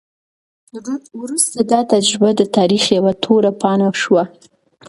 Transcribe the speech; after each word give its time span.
وروسته 1.21 1.57
دا 1.71 1.79
تجربه 1.93 2.29
د 2.35 2.41
تاریخ 2.57 2.83
یوه 2.97 3.13
توره 3.23 3.51
پاڼه 3.61 3.89
شوه. 4.01 4.23